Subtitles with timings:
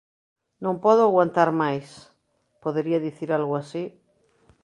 [0.63, 1.87] “Non podo aguantar máis.”
[2.63, 3.83] Podería dicir algo así...